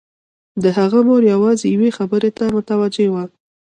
[0.63, 3.23] د هغه مور يوازې يوې خبرې ته متوجه وه.